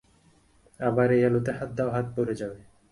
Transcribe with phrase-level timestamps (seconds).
[0.79, 2.59] আবার এই আলোতে হাত দাও, হাত পুড়ে যাবে।